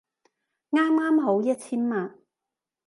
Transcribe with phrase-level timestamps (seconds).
[0.71, 2.17] 啱啱好一千萬